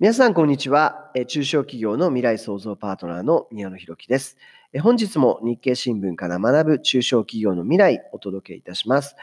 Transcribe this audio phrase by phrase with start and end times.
[0.00, 1.10] 皆さん、こんにちは。
[1.26, 4.38] 中小企業の未来創造パートナーの宮野博樹です。
[4.80, 9.14] 本日も日経新聞から学ぶ中小企業の未来お届けいたします。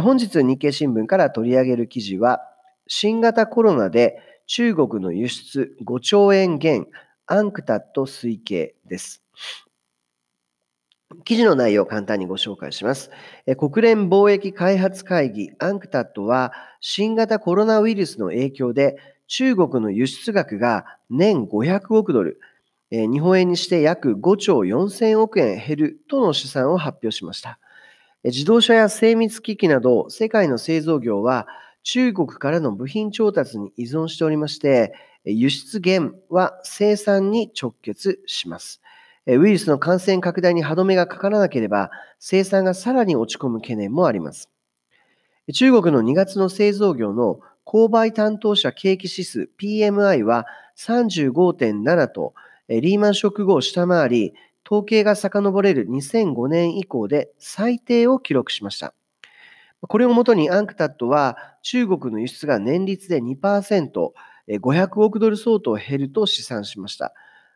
[0.00, 2.40] 本日日経新聞から取り上げる記事は、
[2.86, 6.86] 新型コロナで中国の輸出5兆円減、
[7.26, 9.22] アンクタット推計です。
[11.24, 13.10] 記事の内容を簡単にご紹介します。
[13.58, 18.96] 国連貿易開発会議アンクタットは新型コロナウイルスの影響で
[19.26, 22.40] 中国の輸出額が年500億ドル、
[22.90, 27.58] 日本円にして約5兆4000億円減るとの試算を発表しました。
[28.24, 31.48] 自動車や精密機器など世界の製造業は
[31.82, 34.92] 中国からの部品調達に依存しておりまして、
[35.24, 38.80] 輸出減は生産に直結します。
[39.26, 44.50] ウイルスの感染拡大に歯止めがかからなければ、生産がさらに落ち込む懸念もあります。
[45.52, 52.34] 中国の2月の製造業の購買担当者景気指数 PMI は35.7と、
[52.68, 58.94] リーマンショック後を下回り、統計が遡れる2005年以降で最低を記録しました。
[59.80, 63.90] これをもとにアンクタットは中国の輸出が年率で2%、
[64.48, 67.12] 500億ドル相当減ると試算しました。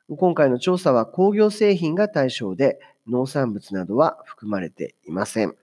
[0.08, 5.54] 今回の調査は工業製品が対象で農産物などは含まれていません。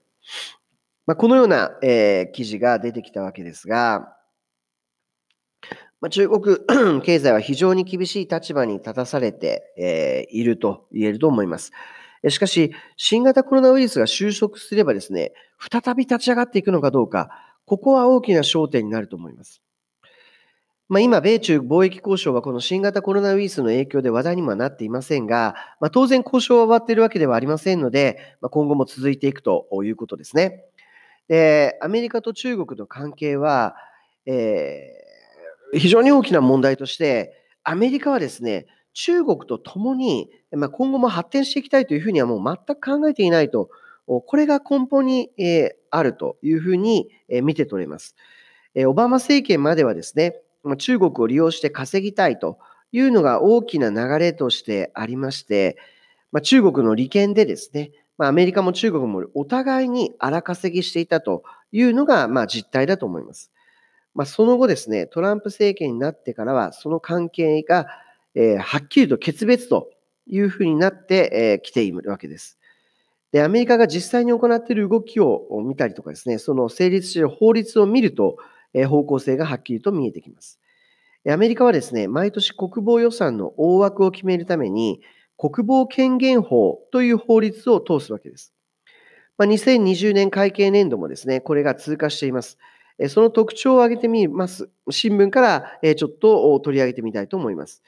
[1.06, 4.16] まあ、このような、えー、記事が出てきたわけですが、
[6.00, 6.58] まあ、中国
[7.02, 11.72] 経済は非常に厳しい立場に立たされてえーいると言えると思います。
[12.30, 17.30] しかし、新型コロナウイルスが収束すればですね、再び立ち上がっていくのかどうか、
[17.66, 19.60] ここは大きな焦点になると思います。
[20.88, 30.64] まあ、今、米中貿易交渉はこの新型コロナウイルスの影響で話題にもなっていませんが、まあ、当然交渉は終わっているわけではありませんので、まあ、今後も続いていくということですね。
[31.28, 33.76] で、アメリカと中国の関係は、
[34.26, 35.03] えー
[35.72, 43.70] 非常に大きな問題として、アメリカはですね、中国と共に、まあ、今後も発展していきたいというふうにはもう全く考えていないと、
[44.06, 48.14] これが根本に、えあるというふうに、え見て取れます。
[48.74, 50.40] えオバマ政権まではですね、
[50.78, 52.58] 中国を利用して稼ぎたいと
[52.92, 55.76] いうのが大きな流れとしてありまして、
[56.32, 63.50] まあ、中国の利権でですね、まあ、アメリカも中国もお互いに荒稼ぎしていたというのが、まあ、実態だと思います。
[64.14, 67.86] まあ、その後ですね、トランプ政権になってからは、その関係が、
[68.34, 69.90] えー、はっきりと決別と
[70.26, 72.58] いうふうになってき、えー、ているわけです。
[73.32, 78.36] で、アメリカが実際に行っている動きを見たりとかですね、その成立している法律を見ると、
[78.72, 80.60] えー、方向性がはっきりと見えてきます。
[81.28, 85.00] アメリカはですね、毎年国防予算の大枠を決めるために、
[85.36, 88.52] 国防権限法という法律を通すわけです。
[89.36, 92.58] まあ、2020年会計年度もですね、これが通過しています。
[93.08, 94.70] その特徴を挙げてみます。
[94.90, 97.82] 新聞からちょっと取り上げてみたいと思います。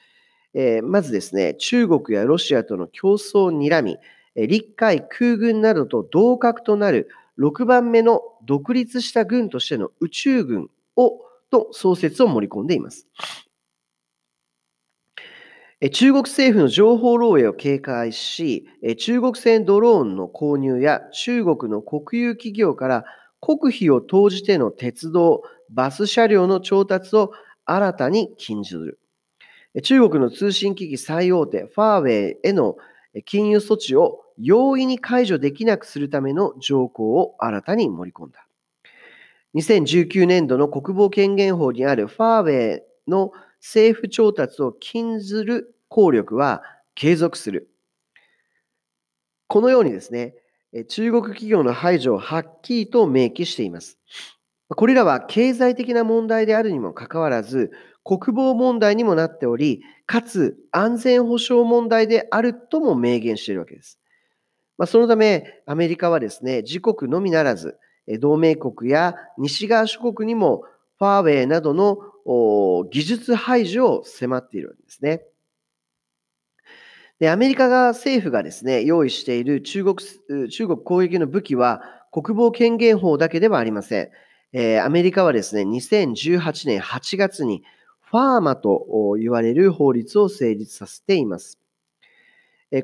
[0.83, 3.97] まずですね、中国やロシアとの競争を睨み、
[4.35, 7.09] 陸海空軍などと同格となる
[7.39, 13.07] 6番目の独立した軍としての宇宙軍をと創設を盛り込んでいます。
[15.91, 23.05] 中国政府の情報漏洩を警戒し、中国製ドローンの購入や中国の国有企業から
[23.39, 27.31] 国費を投じての鉄道、バス車両の調達を
[27.65, 28.99] 新たに禁じる。
[29.83, 32.77] 中国の通信機器最大手、ファーウェイへの
[33.25, 38.47] 金融措置を容易に解除できなくするための条項を新たに盛り込んだ。
[39.55, 46.63] 2019年度の国防権限法にあるファーウェイの政府調達を禁ずる効力は
[46.95, 47.69] 継続する。
[49.47, 50.35] このようにですね、
[50.89, 53.97] 中国企業の排除をはっきりと明記しています。
[54.69, 57.71] これらは経済的な問題であるにもかかわらず、
[58.03, 63.99] 国防問題にもなっており、かつ安全保障問題であるとも明言しているわけです。
[64.77, 67.77] まあ、そのため、アメリカはですね、自国のみならず、
[68.19, 70.63] 同盟国や西側諸国にも
[70.97, 71.97] ファーウェイなどの
[72.89, 75.23] 技術排除を迫っているんですね。
[77.19, 81.81] で、アメリカが政府がですね、用意している中国、中国攻撃の武器は
[82.11, 84.09] 国防権限法だけではありません。
[84.53, 87.63] えー、アメリカはですね、2018年8月に
[88.01, 91.59] ファーマと言われる法律を成立させています。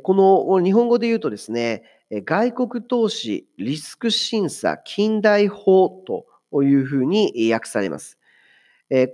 [0.02, 8.18] この日本語で言うとですね、外国投資リスク審査近代法というふうに訳されます。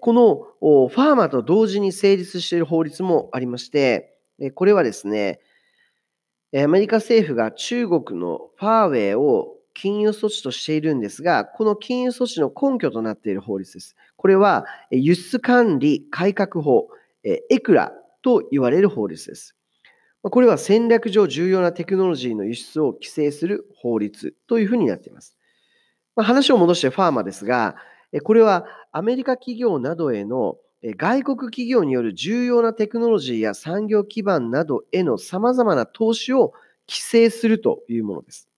[0.02, 4.19] このファーマと同時に成立している法律もありまして、
[4.56, 5.40] これはですね、
[6.56, 13.96] アメリカ政府が中国のファーウェイを金融措置としているんですが、この金融措置の根拠となっている法律です。
[14.18, 16.88] これは、輸出管理改革法、
[17.24, 19.56] エクラと言われる法律です。
[20.22, 25.38] これは戦略上重要なテクノロジーの輸出を規制する法律というふうになっています。
[26.18, 27.76] 話を戻してファーマですが、
[28.24, 36.54] これはアメリカ企業などへの外国企業による重要なテクノロジーや産業基盤などへの様々な投資を
[36.88, 38.50] 規制するというものです。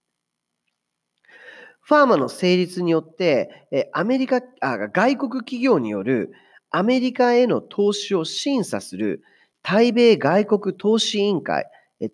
[1.81, 6.31] ファーマの成立によって、アメリカあ外国企業による
[6.69, 9.23] アメリカへの投資を審査する
[9.63, 11.65] 対米外国投資委員会、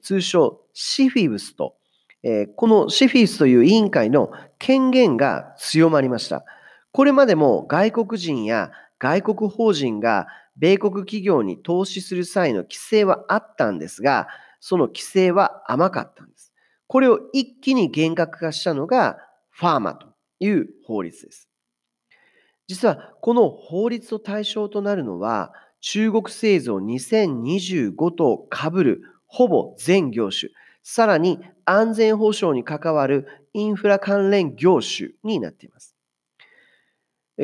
[0.01, 1.75] 通称シフィブスと、
[2.55, 6.45] このシフィブスという委員会の権限が強まりました。
[6.93, 10.27] これまでも外国人や外国法人が
[10.57, 14.27] 米国企業に投資する際の規制はあったんですが、
[14.59, 16.51] その規制は甘かったんです。
[16.87, 19.17] これを一気に厳格化したのが
[19.49, 20.07] ファーマと
[20.39, 21.49] いう法律です。
[22.67, 30.51] 実はこの法律と対象となるのは中国製造2025と被るほぼ全業種、
[30.83, 35.96] さらに安全保障に関わるインフラ関連業種になっています。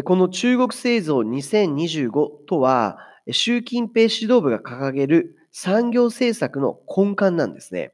[0.01, 2.97] この中国製造2025とは、
[3.31, 7.93] 習近平指導部が掲げる産業政策の根幹なんですね。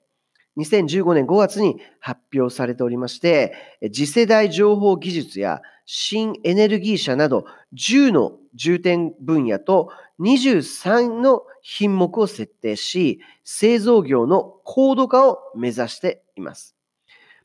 [0.57, 3.53] 2015年5月に発表されておりまして、
[3.93, 9.89] 次世代情報技術や新エネルギー車など10の重点分野と
[10.21, 16.78] 23の品目を設定し、製造業の高度化を目指しています。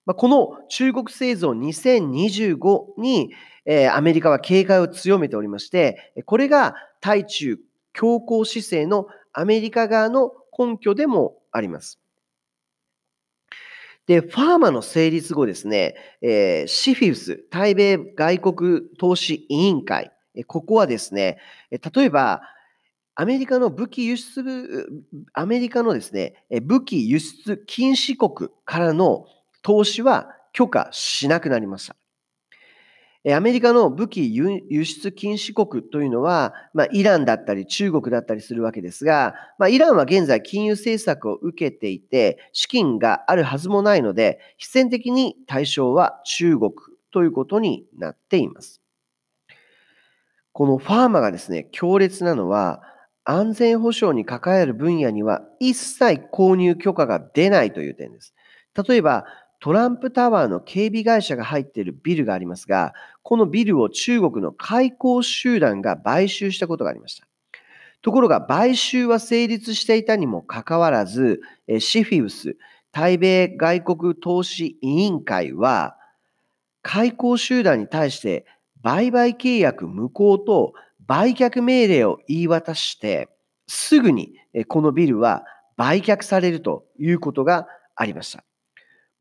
[0.07, 3.33] まあこの中国製造2025に
[3.67, 7.59] えアメリカは警戒を強めておりまして、これが対中
[7.93, 11.99] 強硬姿勢のアメリカ側の根拠でもあります。
[14.07, 20.13] で、ファーマの成立後ですね、えー、シフィウス、対米外国投資委員会、
[20.47, 21.39] ここはですね、
[21.71, 22.43] 例えば、
[23.15, 24.43] アメリカの武器輸出、
[25.33, 29.25] アメリカのですね、武器輸出禁止国からの
[29.65, 31.97] 投資は許可しなくなりました。
[33.35, 46.73] アメリカの武器輸出禁止国というのは、まあ、イランだったり中国だったりするわけですが、まあ、イランは現在金融政策を受けていて、資金があるはずもないので、必然的に対象は中国
[47.13, 48.83] ということになっています。
[50.53, 52.83] このファーマがですね、強烈なのは、
[53.25, 58.35] 安全保障に関わる分野には一切購入許可が出ないという点です。
[58.87, 59.25] 例えば、
[59.65, 67.27] トランプタワーの警備会社が入っているビルがありますが、このビルを中国の開港集団が買収したことがありました。
[68.03, 71.41] ところが、買収は成立していたにもかかわらず、
[71.79, 72.59] シフィウス、
[72.93, 75.97] 対米外国投資委員会は、
[76.83, 78.45] 開港集団に対して
[78.83, 80.75] 売買契約無効と
[81.07, 83.31] 売却命令を言い渡して、
[83.67, 84.35] すぐに
[84.69, 85.47] このビルは
[85.79, 87.67] 売却されるということが
[87.97, 88.45] ありました。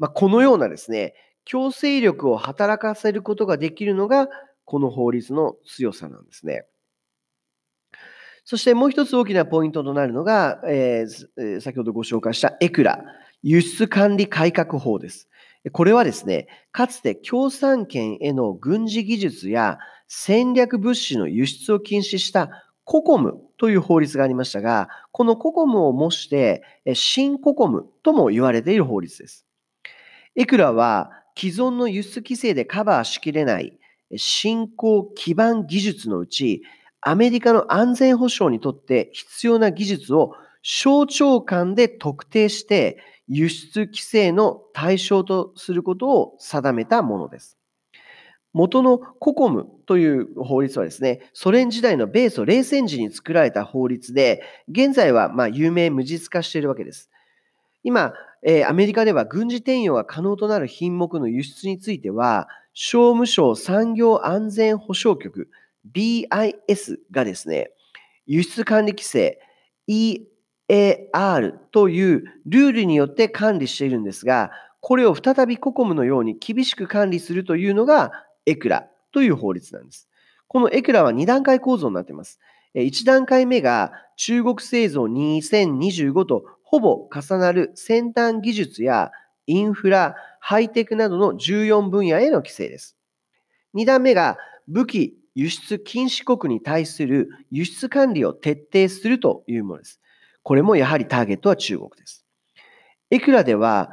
[0.04, 1.14] まあ、このようなですね、
[1.46, 4.28] 強制力を働かせることができるのが、
[4.66, 6.66] この法律の強さなんですね。
[8.44, 13.02] そしてもう一つ大きなポイントとなるのが、えー、先ほどご紹介したエクラ、
[13.44, 15.30] 輸出管理改革法です。
[15.72, 19.80] これはですね、かつて共産圏への軍事技術や
[20.10, 22.50] 戦略物資の輸出を禁止した
[22.84, 26.62] ココムという法律がありましたが、このココムを模して、
[26.94, 29.46] 新ココムとも言われている法律です。
[30.36, 33.78] いくらは既存の輸出規制でカバーしきれない
[34.16, 36.64] 新興基盤技術のうち、
[37.02, 42.98] アメリカの安全保障にとって必要な技術を省庁間で特定して
[43.28, 47.58] 輸出規制の対象とすることを定めたものです。
[48.54, 57.10] 元のココムという法律はですね、ソ連時代の米ソ冷戦時に作られた法律で、現在はま有名無実化しているわけです。
[57.84, 58.14] 今、
[58.46, 65.50] えー、アメリカでは軍事転用が可能となる品目の輸出については、商務省産業安全保障局
[65.94, 67.72] BIS がですね、
[68.26, 69.40] 輸出管理規制
[69.88, 78.12] EAR というルールによって管理しているんですが、これを再びココムのように厳しく管理するというのが
[78.46, 80.10] エクラという法律なんです。
[80.48, 82.40] このエクラは2段階構造になっています。
[82.76, 89.12] 1段階目が中国製造2025とほぼ重なる先端技術や
[89.46, 92.98] インフラ、ハイテクなどの14分野への規制です。
[93.76, 100.02] 2段目が武器輸出禁止国に対する輸出管理を徹底するというものです。
[100.42, 102.26] これもやはりターゲットは中国です。
[103.12, 103.92] エクラでは、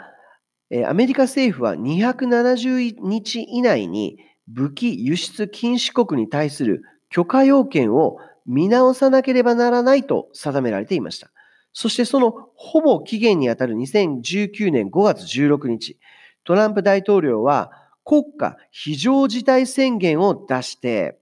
[0.87, 4.17] アメリカ政府は270日以内に
[4.49, 11.31] 武器輸出禁止国に対する許可要件を見直さなければならないと定められていました。
[11.73, 15.99] そしてそのほぼ期限にあたる2019年5月16日、
[16.45, 17.71] トランプ大統領は
[18.05, 21.19] 国家非常事態宣言を出して、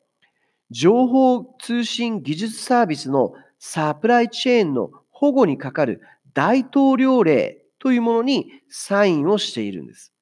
[0.70, 6.02] 情報通信技術サービスのサプライチェーンの保護にかかる
[6.34, 10.12] 大統領令というものにサインをしているんです。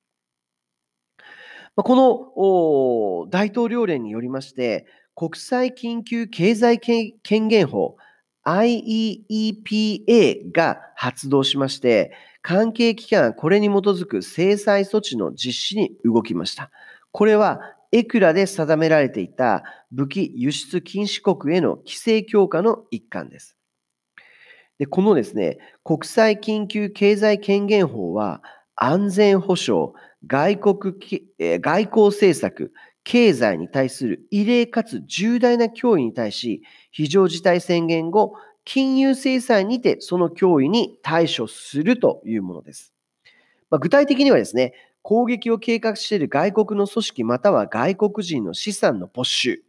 [1.76, 7.96] この大統領令によりまして、国際緊急経済権限法
[8.46, 12.12] IEEPA が発動しまして、
[12.42, 16.70] 関係機関これに基づく制裁措置の実施に動きました。
[17.10, 17.60] これは
[17.90, 23.56] エクラで定められていた武器輸出禁止国への規制強化の一環です。
[24.78, 28.42] でこのですね、国際緊急経済権限法は
[28.76, 29.92] 安全保障、
[30.26, 30.94] 外国、
[31.40, 32.72] 外交政策、
[33.06, 38.34] 経済に対する異例かつ重大な脅威に対し、非常事態宣言後、
[38.64, 42.92] 金融制裁にてその脅威に対処するというものです。
[43.70, 49.62] まあ、具体的にはですね、攻撃を計画している外国の組織または外国人の資産の没収、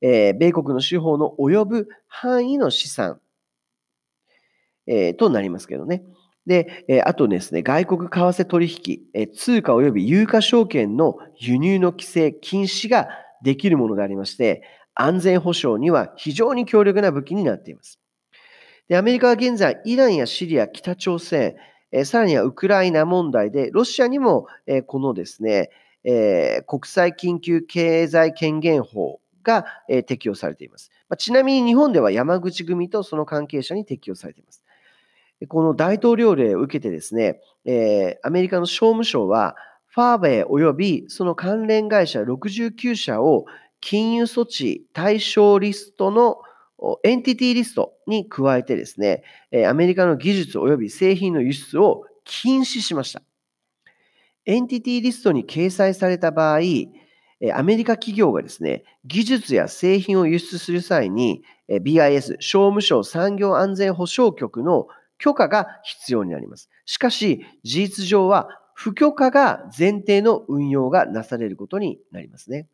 [0.00, 3.20] えー、米国の司法の及ぶ範囲の資産、
[4.88, 6.02] えー、となりますけどね。
[6.46, 13.08] で、えあとですね、外国為替取引、え通貨及び有価証券の輸入の規制、禁止が
[13.42, 14.62] できるものでありまして、
[14.94, 17.98] 安全保障には非常に強力な武器になっています。
[18.88, 21.56] でアメリカは現在、イランやシリア、北朝鮮、
[21.92, 25.70] えさらにはウクライナ問題で、ロシアにも、えこのですね、
[26.04, 30.90] え国際緊急経済権限法が、え適用されています。
[31.08, 34.63] まちなみに日本では山口組とその関係者に適用されています。
[35.48, 43.46] この大統領令を受けてですね、えアメリカの商務省は、ファーウェイ及びその関連会社69社を
[43.80, 46.38] 金融措置対象リストの
[47.04, 49.22] エンティティリストに加えてですね、
[49.68, 53.22] アメリカの技術及び製品の輸出を禁止しました。
[54.46, 56.58] エンティティリストに掲載された場合、
[57.54, 64.86] アメリカ企業がですね、技術や製品を輸出する際に、BIS、商務省産業安全保障局の
[65.18, 66.68] 許可が必要になります。
[66.84, 72.66] しかし、事実上は不許可が前提の運用がなされることになりますね。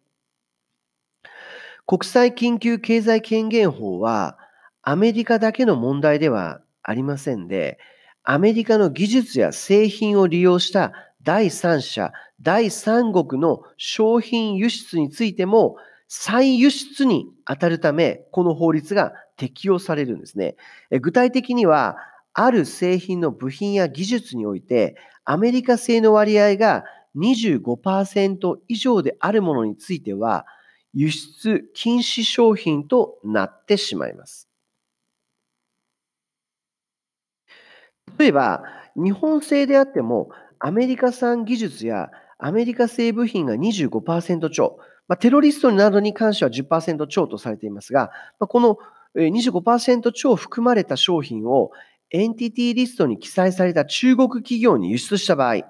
[1.87, 4.38] 国際緊急経済権限法は
[4.82, 7.78] アメリカだけの問題ではありませんで、
[8.23, 10.92] アメリカの技術や製品を利用した
[11.23, 15.76] 第三者、第三国の商品輸出についても
[16.09, 20.56] 再輸出に当たるため、この法律が適用されるんですね。
[21.00, 21.97] 具体的には、
[22.42, 30.47] ある製品の部品や技術において、アメリカ製の割合が25%以上であるものについては、
[30.94, 34.49] 輸出禁止商品となってしまいます。
[38.18, 38.62] 例えば、
[38.97, 44.78] 日本製であっても、アメリカ産技術やアメリカ製部品が25%超、
[45.09, 48.78] まあ、テロリストなどに関しては10%超とされていますが、まあ、この
[49.14, 51.73] 25%超含まれた商品を
[52.11, 55.64] エンティティリストに記載された中国企業に輸出した場合、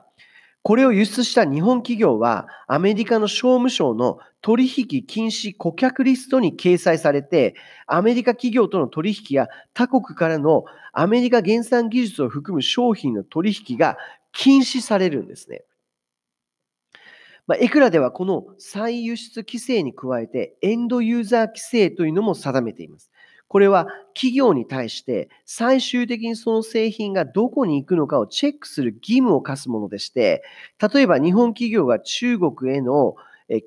[0.63, 7.55] これを輸出した日本企業は、アメリカの商務省の取引禁止顧客リストに掲載されて、
[7.87, 13.97] アメリカ企業との取引や他国からのアメリカ原産技術を含む商品の取引が
[14.33, 15.63] 禁止されるんですね。
[17.47, 23.10] まあ、エクラではこの再輸出規制に加えて、エンドユーザー規制というのも定めています。
[23.51, 30.45] これは企業に対して最終的にその製品がどこに行くのかをチェックする義務を課すものでして、
[30.81, 33.17] 例えば日本企業が中国への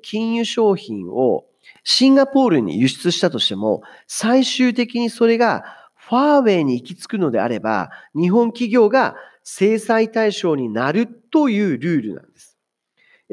[0.00, 1.44] 金融商品を
[1.82, 5.64] シンガポールに輸出したとしても、最終的にそれが
[5.96, 12.56] ファーウェイに行き着くのであれば、日本企業が制裁対象になるというルールなんです。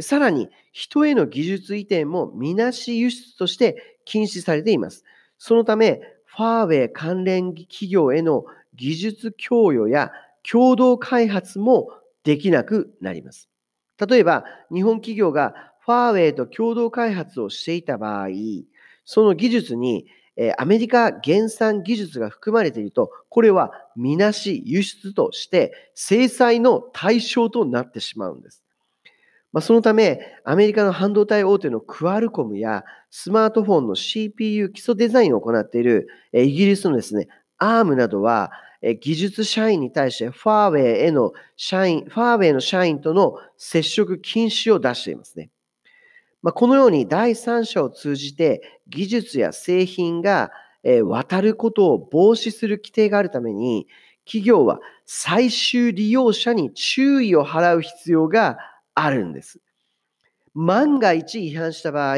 [0.02, 5.06] さらに、人への技術移転もみなし輸出として禁止されています。
[5.38, 6.02] そのため、
[6.36, 8.46] ファーウェイ関連企業への
[8.76, 10.12] 技術供与や
[10.50, 11.90] 共同開発も
[12.24, 13.50] できなくなります。
[14.00, 18.28] 例えば、日本企業がファーウェイと共同開発をしていた場合、
[19.04, 20.06] その技術に
[20.58, 28.61] アメリカ原産技術が含まれていると、これはみなし輸出として制裁の対象となってしまうんです。
[29.54, 37.28] まあ、そのため、アメリカの半導体大手のクアルコムやスマートフォンの CPU 基礎デザインを行っているイギリスのですね、
[37.60, 38.52] ARM などは、
[39.02, 45.52] 技術社員に対してファーウェイへの社員、ファーウェイの社員との接触禁止を出していますね。
[46.42, 50.50] まあ、このように第三者を通じて技術や製品が
[51.06, 53.86] 渡ることを防止する規定があるために、
[54.26, 58.58] 企業は最終利用者に注意を払う必要が
[59.04, 59.60] あるんです。
[60.54, 62.18] 万が一違反した場合、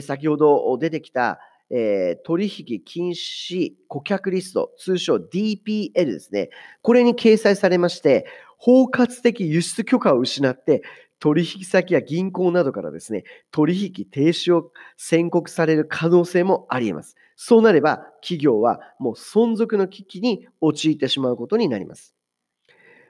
[0.00, 1.38] 先ほど出てきた、
[1.70, 6.48] えー取引禁止顧客リスト、通称 DPL ですね。
[6.82, 10.82] これに掲載されまして、包括的輸出許可を失って、
[11.20, 17.16] 取引先や銀行などからですね、取引停止を宣告される可能性もあり得ます。
[17.36, 22.17] そうなれば、企業はもう存続の危機に陥ってしまうことになります。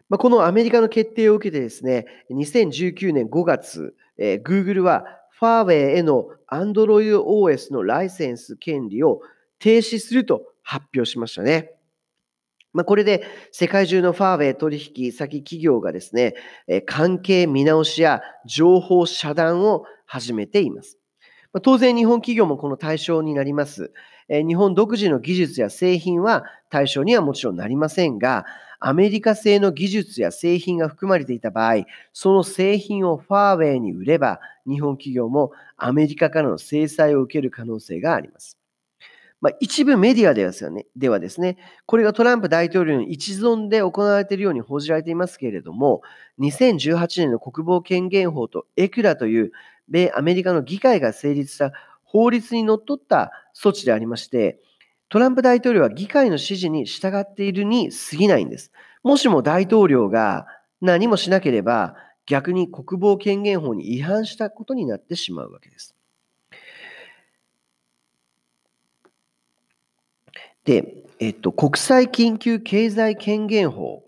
[0.08, 9.20] まあ、このアメリカの決定を受けてですね、2019年5月、えー Google はファーウェイへの Android OS のライセンス権利を
[9.58, 11.72] 停止すると発表しましたね。
[12.72, 16.34] まあ、これで世界中のファーウェイ取引先企業がですね、
[16.66, 20.98] えー関係見直しや情報遮断を始めています。
[21.52, 23.92] まあ当然日本企業もこの対象になります。
[24.28, 28.44] 日本独自の技術や製品は対象にはもちろんなりませんが、
[28.80, 38.58] アメリカ製の技術や製品が含まれていた場合、その製品をファーウェイに売れば、日本企業もアメリカからの制裁を受ける可能性があります。
[39.40, 46.02] まあ、一部メディアではですよねではですね、これがトランプ大統領の一存で行われているように報じられていますけれども、
[46.40, 49.52] 2018年の国防権限法とエクラという
[49.88, 54.60] 米アメリカの議会が成立した法律にのっとった措置でありまして、
[55.08, 58.70] トランプ大統領は議会の指示に従っているに過ぎないんです。
[59.02, 60.46] もしも大統領が
[60.80, 61.94] 何もしなければ、
[62.26, 65.94] 逆に国防権限法に違反したことになってしまうわけです。
[70.64, 74.04] で、えっと、国際緊急経済権限法。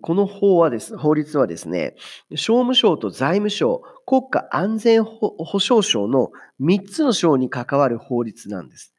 [0.00, 1.96] この法はです、法律はですね、
[2.30, 8.95] 商務省と財務省、国家安全保障省の3つの省に関わる法律なんです。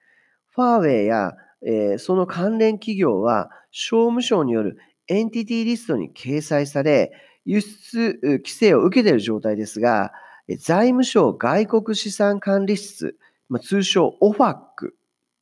[0.58, 7.12] ファーウェイや、えーその関連企業は商務省によるエンティティリストに掲載され、
[7.46, 10.12] 輸出規制を受けている状態ですが、
[10.60, 13.18] 財務省外国資産管理室、
[13.50, 14.60] まあ通称 OFAC っ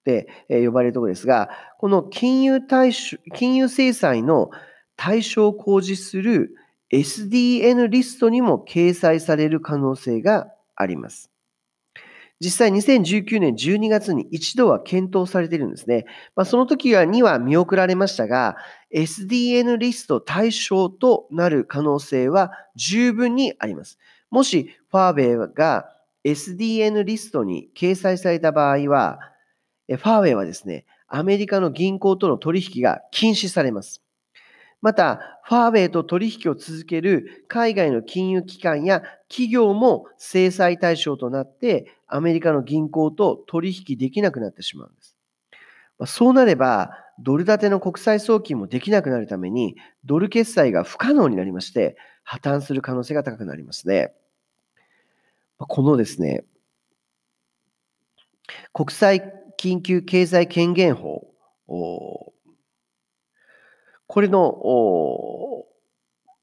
[0.04, 1.50] て呼ばれるところですが、
[1.80, 4.50] この金融対象金融制裁の
[4.98, 6.56] 対象を講じする
[6.92, 11.32] SDN リストにも掲載される可能性があります。
[12.42, 16.06] 実際2019年12月に一度は検討されているんですね。
[16.36, 18.58] まあ、その時には見送られましたが、
[18.94, 23.98] SDN リスト対象となる可能性は十分にあります。
[24.30, 25.90] もしファーウェイが
[26.26, 29.20] SDN リストに掲載された場合は、
[29.88, 34.05] ファーウェイはですね、アメリカの銀行との取引が禁止されます。
[34.86, 45.18] また、ファーウェイと取引を続ける海外の金融機関や企業も制裁対象となって、アメリカの銀行と取引できなくなってしまうんです。
[45.98, 54.14] まそうなれば、ドル建ての国際送金もできなくなるために、ドル決済が不可能になりまして、破綻する可能性が高くなりますね。
[55.58, 56.46] このですね、
[58.72, 61.34] 国際緊急経済権限法、
[64.08, 65.66] これのお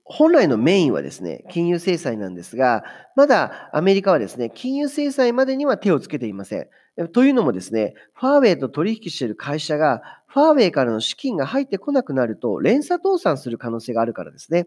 [0.05, 2.85] 本来のメインはですね、金融制裁なんですが、
[3.17, 6.69] まだアメリカはですね、金融制裁までには手をつけていません。
[7.13, 14.67] というのもですね、ファーウェイと取引している会社が、ファーウェイからの資金が入ってこなくなると、連鎖倒産する可能性があるからですね。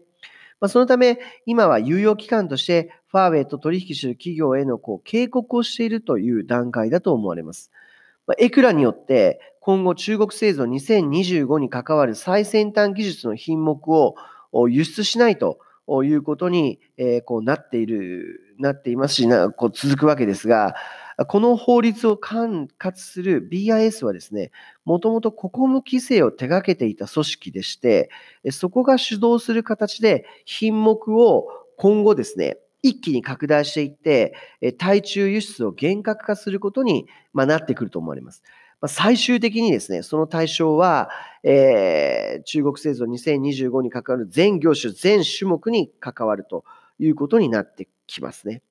[0.60, 7.70] まあ、そのため、今は猶予期間として、ファーウェイと取引している企業へのこう警告をしているという段階だと思われます。
[8.26, 14.14] まあエクラによって、今後中国製造2025に関わる最先端技術の品目を
[14.68, 15.58] 輸出しないと
[16.04, 16.78] いうことに、
[17.42, 20.76] なっている、なっていますし、続くわけですが、
[21.26, 24.52] この法律を管轄する BIS はですね、
[24.84, 28.08] もともと国務規制を手掛けていた組織でして、
[28.52, 34.32] そこが主導する形で品目を今後ですね、一気に拡大していって、
[34.78, 38.44] 対中輸出を厳格化することに、なってくると思われます。
[38.88, 41.10] 最終的にですね、その対象は、
[41.42, 46.64] えー中国製造2025に関わる全業種、全種目に関わると
[46.98, 48.62] いうことになってきますね。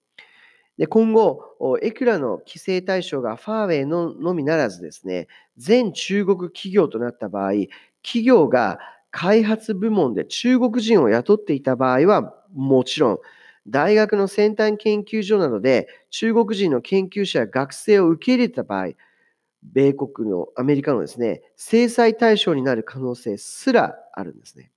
[0.78, 1.42] で今後、
[1.82, 7.52] エクラの規制対象がファーウェイののみならずですね、全中国企業となった場合、
[8.04, 13.20] 企業が開発部門で中国人を雇っていた場合は、もちろん、
[13.68, 18.90] 大学の先端研究所などで中国人の研究者や学生を受け入れた場合、
[19.74, 24.72] 米国のアメリカのですね、制裁対象になる可能性すらあるんですね。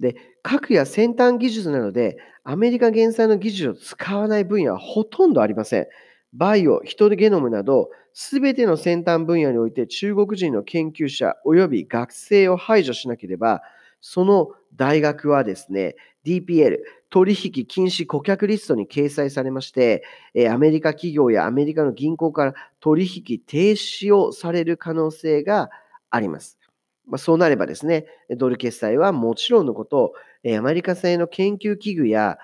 [0.00, 5.86] で、核や先端技術などでアメリカ原産の技術を使わない分野はほとんどありません。
[6.32, 13.62] バイオ、人ゲノムなど、すべての先端分野において中国人の研究者及び学生を排除しなければ、
[14.00, 20.02] その大学はですね、DPL、取引禁止顧客リストに掲載されまして、
[20.50, 25.70] アメリカ企業やアメリカの銀行から取引停止をされる可能性が
[26.10, 26.58] あります。
[27.06, 32.38] まあ、そうなればですね、ドル決済はもちろんのこと、アメリカ製の研究器具や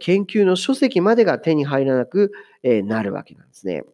[0.00, 3.84] 研究の書籍までが手に入らなくなるわけなんですね。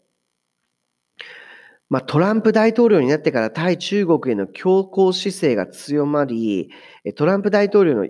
[1.93, 6.71] まあ、トランプ大統領になってから対中国への強硬姿勢が強まり、
[7.17, 8.07] トランプ大統領の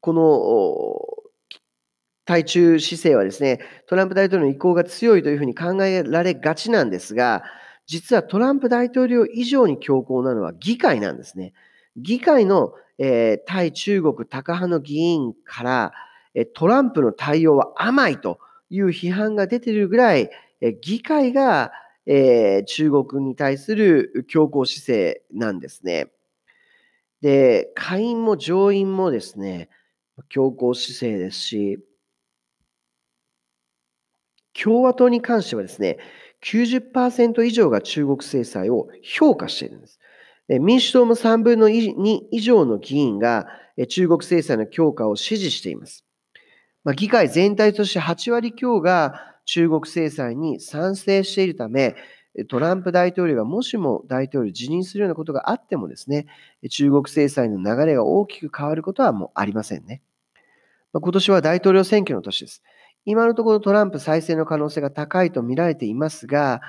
[0.00, 1.30] この
[2.24, 7.44] 対中姿勢はですね、トランプ大統領の意向が強いというふうに考えられがちなんですが、
[7.86, 11.52] 実はトランプ大統領以上に強硬なのは議会なんですね。
[11.96, 15.92] 議会の、えー、対中国タカ派の議員から、
[16.34, 20.28] えトランプの対応は甘いという批判が出ているぐらい、
[20.60, 21.70] え議会が、
[22.06, 26.10] えー、中国に対する強硬姿勢なんですね。
[27.20, 29.68] で、下院も上院もですね、
[30.28, 31.78] 強硬姿勢ですし、
[34.52, 35.98] 共和党に関してはですね、
[36.44, 40.00] 90%以上が中国制裁を評価しているんです。
[40.48, 43.46] 民主党も3分の2以上の議員が
[43.88, 46.04] 中国制裁の強化を支持しています。
[46.84, 51.96] まあ、議会全体として8割強が中国制裁に賛成しているため、
[52.48, 56.26] トランプ大統領がもしも大統領辞任するようなことがあってもですね、
[56.70, 60.00] 中国制裁の流れが大きく変わることはもうありませんね。
[60.94, 62.62] 今年は大統領選挙の年です。
[63.04, 66.60] 今のところトランプ再選の可能性が高いと見られていますが、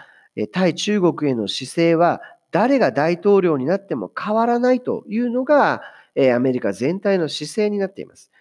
[0.52, 5.82] 対中国への姿勢は誰が大統領になっても変わらないというのが、
[6.36, 8.32] アメリカ全体の姿勢になっています。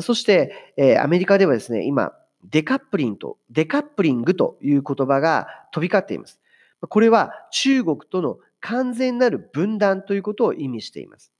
[0.00, 2.12] そして、アメリカではですね、今、
[2.44, 6.40] デカップリングデカップリングという言葉が飛び交っています。
[6.88, 11.32] これは中国との完全なる分断ということを意味しています。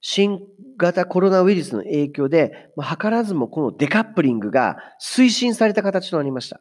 [0.00, 0.40] 新
[0.76, 6.60] 型コロナウイルスの影響で、図らずもこのデカップリングが推進された形となりました。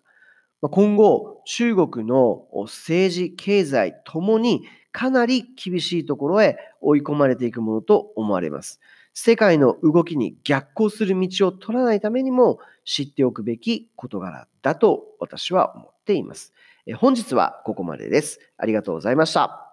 [0.62, 8.80] 今後、中国の政治、経済ともにかなり厳しいところへ追い込まれていくものと思われます。
[9.13, 16.54] 世界の動きに逆行する道を取らないためにも知っておくべき事柄だと私は思っています。
[16.97, 18.39] 本日はここまでです。
[18.58, 19.70] ありがとうございました。